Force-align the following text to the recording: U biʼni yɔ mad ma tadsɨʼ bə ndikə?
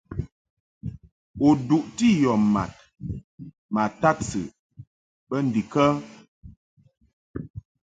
U 1.47 1.49
biʼni 1.67 2.07
yɔ 2.21 2.33
mad 2.53 2.71
ma 3.73 3.83
tadsɨʼ 3.99 4.47
bə 5.27 5.35
ndikə? 5.47 5.83